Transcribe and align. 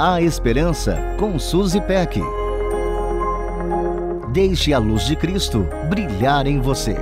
A 0.00 0.22
Esperança 0.22 0.96
com 1.18 1.40
Suzy 1.40 1.80
Peck. 1.80 2.20
Deixe 4.32 4.72
a 4.72 4.78
luz 4.78 5.04
de 5.04 5.16
Cristo 5.16 5.66
brilhar 5.90 6.46
em 6.46 6.60
você. 6.60 6.94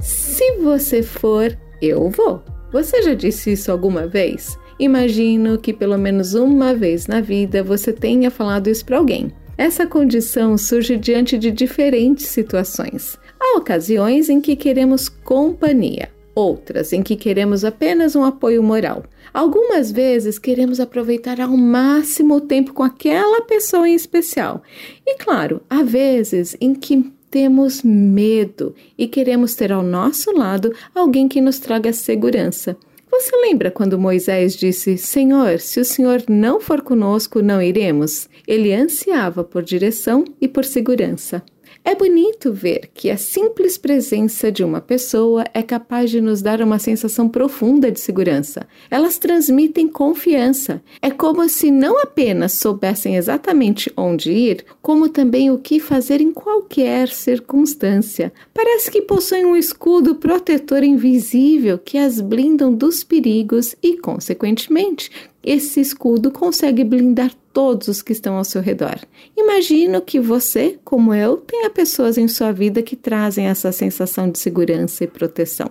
Se 0.00 0.56
você 0.62 1.02
for, 1.02 1.54
eu 1.82 2.08
vou. 2.08 2.42
Você 2.72 3.02
já 3.02 3.12
disse 3.12 3.52
isso 3.52 3.70
alguma 3.70 4.06
vez? 4.06 4.58
Imagino 4.78 5.58
que 5.58 5.74
pelo 5.74 5.98
menos 5.98 6.32
uma 6.32 6.74
vez 6.74 7.06
na 7.06 7.20
vida 7.20 7.62
você 7.62 7.92
tenha 7.92 8.30
falado 8.30 8.70
isso 8.70 8.86
para 8.86 8.96
alguém. 8.96 9.30
Essa 9.58 9.86
condição 9.86 10.56
surge 10.56 10.96
diante 10.96 11.36
de 11.36 11.50
diferentes 11.50 12.24
situações. 12.28 13.18
Há 13.38 13.58
ocasiões 13.58 14.30
em 14.30 14.40
que 14.40 14.56
queremos 14.56 15.10
companhia, 15.10 16.08
outras 16.36 16.92
em 16.92 17.02
que 17.02 17.16
queremos 17.16 17.64
apenas 17.64 18.14
um 18.14 18.22
apoio 18.22 18.62
moral. 18.62 19.02
Algumas 19.32 19.90
vezes 19.90 20.38
queremos 20.38 20.78
aproveitar 20.78 21.40
ao 21.40 21.56
máximo 21.56 22.36
o 22.36 22.40
tempo 22.40 22.74
com 22.74 22.82
aquela 22.82 23.40
pessoa 23.42 23.88
em 23.88 23.94
especial. 23.94 24.62
E 25.04 25.16
claro, 25.16 25.62
há 25.68 25.82
vezes 25.82 26.54
em 26.60 26.74
que 26.74 27.10
temos 27.30 27.82
medo 27.82 28.74
e 28.96 29.08
queremos 29.08 29.54
ter 29.54 29.72
ao 29.72 29.82
nosso 29.82 30.30
lado 30.30 30.72
alguém 30.94 31.26
que 31.26 31.40
nos 31.40 31.58
traga 31.58 31.92
segurança. 31.92 32.76
Você 33.10 33.34
lembra 33.36 33.70
quando 33.70 33.98
Moisés 33.98 34.54
disse: 34.54 34.98
Senhor, 34.98 35.58
se 35.58 35.80
o 35.80 35.84
Senhor 35.84 36.22
não 36.28 36.60
for 36.60 36.82
conosco, 36.82 37.40
não 37.40 37.62
iremos? 37.62 38.28
Ele 38.46 38.74
ansiava 38.74 39.42
por 39.42 39.62
direção 39.62 40.24
e 40.40 40.46
por 40.46 40.64
segurança. 40.64 41.42
É 41.84 41.94
bonito 41.94 42.52
ver 42.52 42.90
que 42.92 43.10
a 43.10 43.16
simples 43.16 43.78
presença 43.78 44.50
de 44.50 44.64
uma 44.64 44.80
pessoa 44.80 45.44
é 45.54 45.62
capaz 45.62 46.10
de 46.10 46.20
nos 46.20 46.42
dar 46.42 46.60
uma 46.60 46.78
sensação 46.78 47.28
profunda 47.28 47.90
de 47.90 48.00
segurança. 48.00 48.66
Elas 48.90 49.18
transmitem 49.18 49.88
confiança. 49.88 50.82
É 51.00 51.10
como 51.10 51.48
se 51.48 51.70
não 51.70 52.00
apenas 52.00 52.52
soubessem 52.52 53.16
exatamente 53.16 53.92
onde 53.96 54.32
ir, 54.32 54.64
como 54.82 55.08
também 55.08 55.50
o 55.50 55.58
que 55.58 55.78
fazer 55.78 56.20
em 56.20 56.32
qualquer 56.32 57.08
circunstância. 57.08 58.32
Parece 58.52 58.90
que 58.90 59.02
possuem 59.02 59.46
um 59.46 59.56
escudo 59.56 60.16
protetor 60.16 60.82
invisível 60.82 61.78
que 61.78 61.98
as 61.98 62.20
blindam 62.20 62.74
dos 62.74 63.04
perigos 63.04 63.76
e, 63.82 63.96
consequentemente, 63.96 65.10
esse 65.46 65.80
escudo 65.80 66.32
consegue 66.32 66.82
blindar 66.82 67.32
todos 67.52 67.86
os 67.86 68.02
que 68.02 68.12
estão 68.12 68.34
ao 68.34 68.44
seu 68.44 68.60
redor. 68.60 68.98
Imagino 69.36 70.02
que 70.02 70.18
você, 70.18 70.76
como 70.84 71.14
eu, 71.14 71.36
tenha 71.36 71.70
pessoas 71.70 72.18
em 72.18 72.26
sua 72.26 72.50
vida 72.50 72.82
que 72.82 72.96
trazem 72.96 73.46
essa 73.46 73.70
sensação 73.70 74.28
de 74.28 74.40
segurança 74.40 75.04
e 75.04 75.06
proteção. 75.06 75.70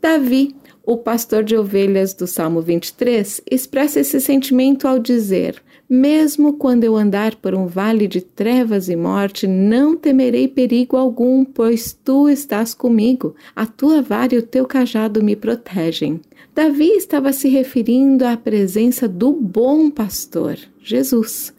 Davi, 0.00 0.54
o 0.84 0.96
pastor 0.96 1.42
de 1.42 1.56
ovelhas 1.56 2.14
do 2.14 2.26
Salmo 2.28 2.62
23, 2.62 3.42
expressa 3.50 4.00
esse 4.00 4.20
sentimento 4.20 4.86
ao 4.86 5.00
dizer: 5.00 5.62
Mesmo 5.88 6.52
quando 6.52 6.84
eu 6.84 6.96
andar 6.96 7.36
por 7.36 7.54
um 7.54 7.66
vale 7.66 8.06
de 8.06 8.20
trevas 8.20 8.90
e 8.90 8.96
morte, 8.96 9.46
não 9.46 9.96
temerei 9.96 10.46
perigo 10.46 10.98
algum, 10.98 11.46
pois 11.46 11.98
tu 12.04 12.28
estás 12.28 12.74
comigo. 12.74 13.34
A 13.56 13.64
tua 13.64 14.02
vara 14.02 14.34
e 14.34 14.38
o 14.38 14.42
teu 14.42 14.66
cajado 14.66 15.22
me 15.22 15.34
protegem. 15.34 16.20
Davi 16.54 16.90
estava 16.90 17.32
se 17.32 17.48
referindo 17.48 18.26
à 18.26 18.36
presença 18.36 19.08
do 19.08 19.32
bom 19.32 19.90
pastor, 19.90 20.58
Jesus. 20.82 21.54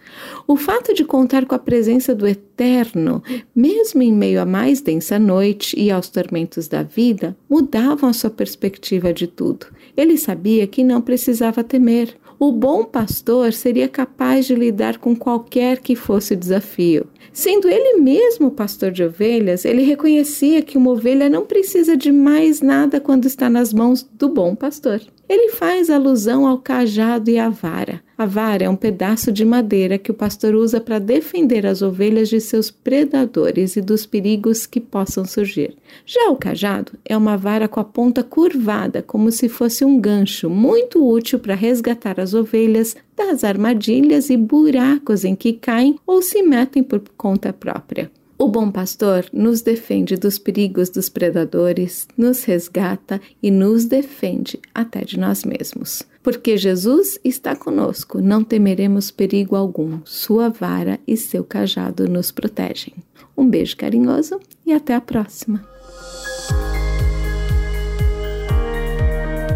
O 0.47 0.55
fato 0.55 0.94
de 0.94 1.05
contar 1.05 1.45
com 1.45 1.55
a 1.55 1.59
presença 1.59 2.13
do 2.13 2.27
Eterno, 2.27 3.23
mesmo 3.55 4.02
em 4.02 4.11
meio 4.11 4.41
à 4.41 4.45
mais 4.45 4.81
densa 4.81 5.17
noite 5.17 5.80
e 5.80 5.89
aos 5.89 6.09
tormentos 6.09 6.67
da 6.67 6.83
vida, 6.83 7.35
mudavam 7.50 8.09
a 8.09 8.13
sua 8.13 8.30
perspectiva 8.30 9.13
de 9.13 9.25
tudo. 9.25 9.67
Ele 9.95 10.17
sabia 10.17 10.67
que 10.67 10.83
não 10.83 11.02
precisava 11.02 11.63
temer. 11.63 12.16
O 12.42 12.54
bom 12.54 12.86
pastor 12.86 13.52
seria 13.52 13.90
capaz 13.90 14.46
de 14.46 14.56
lidar 14.56 14.97
com 14.97 15.13
qualquer 15.13 15.80
que 15.80 15.94
fosse 15.94 16.34
o 16.34 16.38
desafio. 16.38 17.06
Sendo 17.34 17.68
ele 17.68 18.00
mesmo 18.00 18.50
pastor 18.50 18.91
de 18.91 19.03
ovelhas, 19.03 19.66
ele 19.66 19.81
reconhecia 19.81 20.62
que 20.62 20.78
uma 20.78 20.91
ovelha 20.91 21.30
não 21.30 21.46
precisa 21.46 21.97
de 21.97 22.13
mais 22.13 22.62
nada 22.62 23.02
quando 23.02 23.25
está 23.25 23.50
nas 23.50 23.74
mãos 23.74 24.09
do 24.13 24.30
bom 24.30 24.56
pastor. 24.56 25.02
Ele 25.28 25.52
faz 25.52 25.90
alusão 25.90 26.47
ao 26.47 26.59
cajado 26.59 27.30
e 27.30 27.38
à 27.38 27.50
vara. 27.50 28.02
A 28.19 28.25
vara 28.25 28.66
é 28.66 28.69
um 28.69 28.75
pedaço 28.75 29.31
de 29.31 29.46
madeira 29.46 29.97
que 29.97 30.12
o 30.12 30.13
pastor 30.13 30.53
usa 30.53 30.81
para 30.81 31.00
defender 31.00 31.66
as 31.66 31.81
ovelhas 31.81 32.28
de 32.28 32.41
seus 32.41 32.69
predadores 32.69 33.78
e 33.78 33.81
dos 33.81 34.06
perigos 34.06 34.66
que 34.66 34.81
possam 34.81 35.24
surgir. 35.24 35.78
Já 36.06 36.30
o 36.30 36.35
cajado 36.35 36.91
é 37.06 37.16
uma 37.16 37.38
vara 37.38 37.69
com 37.69 37.80
a 37.80 37.84
ponta 37.85 38.22
curvada, 38.22 39.02
como 39.02 39.31
se 39.31 39.47
fosse 39.47 39.85
um 39.85 39.97
gancho, 39.97 40.50
muito 40.50 41.02
útil 41.09 41.40
para 41.40 41.56
resgatar 41.56 42.19
as 42.19 42.34
ovelhas 42.34 42.94
das 43.16 43.46
armadilhas 43.46 44.30
e 44.30 44.36
buracos 44.36 45.24
em 45.24 45.34
que 45.34 45.53
caem 45.53 45.97
ou 46.06 46.22
se 46.22 46.44
metem 46.44 46.84
por 46.84 47.01
conta 47.16 47.53
própria. 47.53 48.12
O 48.41 48.47
bom 48.47 48.72
pastor 48.72 49.25
nos 49.33 49.61
defende 49.61 50.16
dos 50.16 50.39
perigos 50.39 50.89
dos 50.89 51.09
predadores, 51.09 52.07
nos 52.17 52.45
resgata 52.45 53.19
e 53.44 53.51
nos 53.51 53.83
defende 53.83 54.57
até 54.73 55.03
de 55.03 55.19
nós 55.19 55.44
mesmos. 55.44 56.03
Porque 56.23 56.55
Jesus 56.55 57.19
está 57.22 57.53
conosco, 57.53 58.22
não 58.22 58.41
temeremos 58.41 59.11
perigo 59.11 59.57
algum. 59.57 60.00
Sua 60.05 60.47
vara 60.47 61.01
e 61.05 61.17
seu 61.17 61.44
cajado 61.44 62.07
nos 62.07 62.31
protegem. 62.31 62.94
Um 63.38 63.45
beijo 63.50 63.75
carinhoso 63.75 64.39
e 64.66 64.71
até 64.71 64.95
a 64.95 65.01
próxima. 65.01 65.67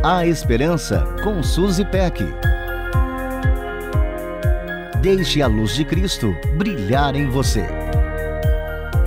A 0.03 0.27
Esperança 0.27 1.05
com 1.23 1.41
Suzy 1.41 1.85
Peck. 1.85 2.21
Deixe 5.01 5.41
a 5.41 5.47
luz 5.47 5.73
de 5.73 5.85
Cristo 5.85 6.35
brilhar 6.57 7.15
em 7.15 7.29
você. 7.29 7.82